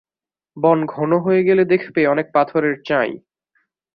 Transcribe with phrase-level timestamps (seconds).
[0.57, 3.11] বন ঘন হয়ে গেলে দেখবে অনেক পাথরের চাঁই।